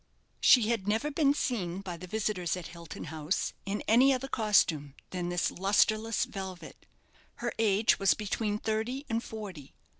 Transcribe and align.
She 0.39 0.69
had 0.69 0.87
never 0.87 1.11
been 1.11 1.35
seen 1.35 1.81
by 1.81 1.95
the 1.95 2.07
visitors 2.07 2.57
at 2.57 2.69
Hilton 2.69 3.03
House 3.13 3.53
in 3.67 3.83
any 3.87 4.11
other 4.11 4.27
costume 4.27 4.95
than 5.11 5.29
this 5.29 5.51
lustreless 5.51 6.25
velvet. 6.25 6.87
Her 7.35 7.53
age 7.59 7.99
was 7.99 8.15
between 8.15 8.57
thirty 8.57 9.05
and 9.09 9.23
forty. 9.23 9.75